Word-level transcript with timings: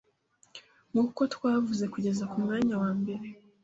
Nguko 0.89 1.05
uko 1.11 1.23
twavuze 1.33 1.85
kugeza 1.93 2.23
kumwanya 2.31 2.73
wambere 2.81 3.23